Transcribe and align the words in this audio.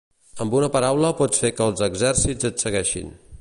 Amb 0.45 0.55
una 0.59 0.69
paraula 0.75 1.11
pots 1.19 1.43
fer 1.43 1.51
que 1.59 1.67
els 1.67 1.85
exèrcits 1.89 2.49
et 2.51 2.65
segueixin. 2.67 3.15